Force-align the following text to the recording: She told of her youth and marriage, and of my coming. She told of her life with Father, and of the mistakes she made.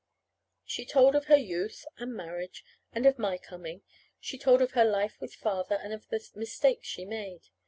She 0.65 0.83
told 0.83 1.13
of 1.13 1.25
her 1.25 1.37
youth 1.37 1.85
and 1.99 2.15
marriage, 2.15 2.65
and 2.91 3.05
of 3.05 3.19
my 3.19 3.37
coming. 3.37 3.83
She 4.19 4.39
told 4.39 4.63
of 4.63 4.71
her 4.71 4.83
life 4.83 5.21
with 5.21 5.35
Father, 5.35 5.75
and 5.75 5.93
of 5.93 6.07
the 6.09 6.19
mistakes 6.33 6.87
she 6.87 7.05
made. 7.05 7.49